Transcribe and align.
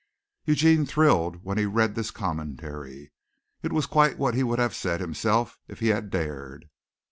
Eugene 0.45 0.83
thrilled 0.83 1.43
when 1.43 1.59
he 1.59 1.65
read 1.67 1.93
this 1.93 2.09
commentary. 2.09 3.11
It 3.61 3.71
was 3.71 3.85
quite 3.85 4.17
what 4.17 4.33
he 4.33 4.41
would 4.41 4.57
have 4.57 4.73
said 4.73 4.99
himself 4.99 5.59
if 5.67 5.77
he 5.79 5.89
had 5.89 6.09
dared. 6.09 6.71